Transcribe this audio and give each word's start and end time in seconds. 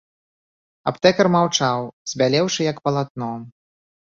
Аптэкар 0.91 1.27
маўчаў, 1.35 1.79
збялеўшы 2.15 2.61
як 2.71 2.77
палатно. 2.89 3.29